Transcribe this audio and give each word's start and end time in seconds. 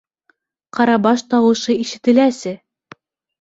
Ҡарабаш 0.77 1.23
тауышы 1.33 1.75
ишетеләсе!.. 1.85 2.55